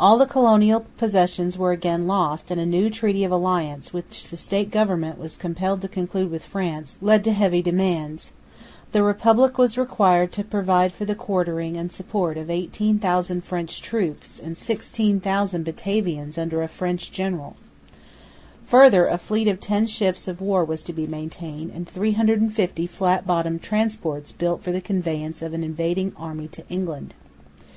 All 0.00 0.18
the 0.18 0.26
colonial 0.26 0.84
possessions 0.98 1.56
were 1.56 1.70
again 1.70 2.08
lost; 2.08 2.50
and 2.50 2.60
a 2.60 2.66
new 2.66 2.90
treaty 2.90 3.22
of 3.22 3.30
alliance, 3.30 3.92
which 3.92 4.26
the 4.26 4.36
State 4.36 4.72
Government 4.72 5.16
was 5.16 5.36
compelled 5.36 5.80
to 5.82 5.86
conclude 5.86 6.28
with 6.28 6.44
France, 6.44 6.98
led 7.00 7.22
to 7.22 7.30
heavy 7.32 7.62
demands. 7.62 8.32
The 8.90 9.04
Republic 9.04 9.58
was 9.58 9.78
required 9.78 10.32
to 10.32 10.42
provide 10.42 10.92
for 10.92 11.04
the 11.04 11.14
quartering 11.14 11.76
and 11.76 11.92
support 11.92 12.36
of 12.36 12.50
18,000 12.50 13.44
French 13.44 13.80
troops 13.80 14.40
and 14.40 14.58
16,000 14.58 15.62
Batavians 15.64 16.36
under 16.36 16.64
a 16.64 16.66
French 16.66 17.12
general. 17.12 17.54
Further, 18.66 19.06
a 19.06 19.18
fleet 19.18 19.46
of 19.46 19.60
ten 19.60 19.86
ships 19.86 20.26
of 20.26 20.40
war 20.40 20.64
was 20.64 20.82
to 20.82 20.92
be 20.92 21.06
maintained, 21.06 21.70
and 21.72 21.86
350 21.88 22.88
flat 22.88 23.24
bottomed 23.24 23.62
transports 23.62 24.32
built 24.32 24.64
for 24.64 24.72
the 24.72 24.80
conveyance 24.80 25.42
of 25.42 25.54
an 25.54 25.62
invading 25.62 26.12
army 26.18 26.48
to 26.48 26.64
England. 26.68 27.14